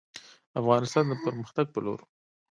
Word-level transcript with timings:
افغانستان 0.59 1.03
د 1.07 1.13
پرمختګ 1.23 1.65
په 1.71 1.79
لور 1.85 1.99
دی 2.03 2.09